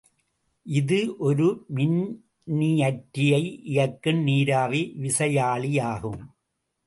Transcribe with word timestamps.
இது 0.65 0.97
ஒரு 1.17 1.47
மின்னியற்றியை 1.75 3.43
இயக்கும் 3.63 4.21
நீராவி 4.23 4.81
விசையாழி 5.01 5.73
ஆகும். 5.81 6.21